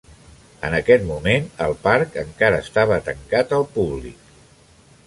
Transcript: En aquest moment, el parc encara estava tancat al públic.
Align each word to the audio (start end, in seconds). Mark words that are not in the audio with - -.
En 0.69 0.77
aquest 0.77 1.05
moment, 1.09 1.45
el 1.67 1.75
parc 1.85 2.17
encara 2.23 2.63
estava 2.67 2.99
tancat 3.11 3.57
al 3.61 3.71
públic. 3.79 4.35